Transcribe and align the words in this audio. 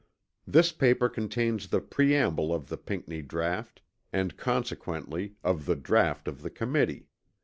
This 0.47 0.71
paper 0.71 1.07
contains 1.09 1.67
the 1.67 1.79
preamble 1.79 2.51
of 2.51 2.69
the 2.69 2.77
Pinckney 2.77 3.21
draught, 3.21 3.81
and, 4.11 4.35
consequently, 4.35 5.35
of 5.43 5.67
the 5.67 5.75
draught 5.75 6.27
of 6.27 6.41
the 6.41 6.49
Committee. 6.49 7.05